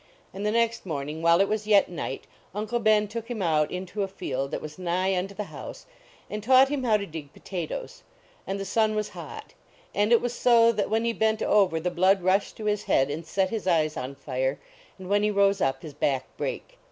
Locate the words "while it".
1.21-1.47